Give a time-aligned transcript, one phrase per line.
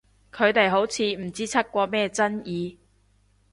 [0.31, 2.75] 佢哋好似唔知出過咩爭議？